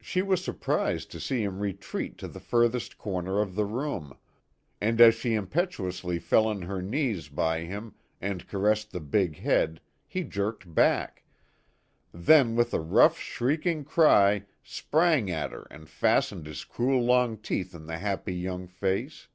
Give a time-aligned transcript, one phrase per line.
[0.00, 4.16] She was surprised to see him retreat to the furthest corner of the room,
[4.80, 9.82] and as she impetuously fell on her knees by him and caressed the big head
[10.08, 11.22] he jerked back
[12.14, 17.74] then with a rough shrieking cry sprang at her and fastened his cruel long teeth
[17.74, 19.28] in the happy young face.